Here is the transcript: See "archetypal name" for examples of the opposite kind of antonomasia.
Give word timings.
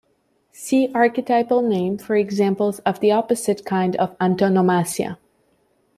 See 0.51 0.91
"archetypal 0.95 1.61
name" 1.61 1.99
for 1.99 2.15
examples 2.15 2.79
of 2.79 3.01
the 3.01 3.11
opposite 3.11 3.63
kind 3.65 3.95
of 3.97 4.17
antonomasia. 4.17 5.19